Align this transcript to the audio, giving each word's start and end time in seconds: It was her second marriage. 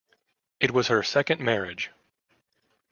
It 0.59 0.71
was 0.71 0.87
her 0.87 1.03
second 1.03 1.41
marriage. 1.41 1.91